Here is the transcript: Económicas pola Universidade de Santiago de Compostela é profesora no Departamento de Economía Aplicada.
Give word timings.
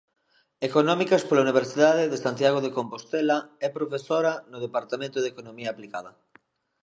Económicas 0.67 1.21
pola 1.27 1.45
Universidade 1.47 2.03
de 2.11 2.21
Santiago 2.25 2.59
de 2.61 2.73
Compostela 2.77 3.37
é 3.65 3.67
profesora 3.77 4.33
no 4.51 4.57
Departamento 4.65 5.17
de 5.21 5.29
Economía 5.33 5.69
Aplicada. 5.71 6.11